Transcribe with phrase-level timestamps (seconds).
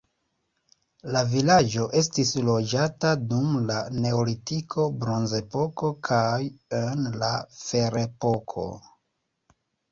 [1.15, 3.77] La vilaĝo estis loĝata dum la
[4.07, 6.41] neolitiko, bronzepoko kaj
[6.81, 8.69] en la ferepoko.